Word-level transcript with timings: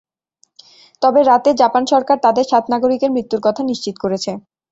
তবে 1.01 1.19
রাতে 1.23 1.49
জাপান 1.61 1.83
সরকার 1.91 2.17
তাদের 2.25 2.45
সাত 2.51 2.63
নাগরিকের 2.73 3.13
মৃত্যুর 3.13 3.41
কথা 3.43 3.61
নিশ্চিত 3.63 3.95
করেছে। 4.03 4.31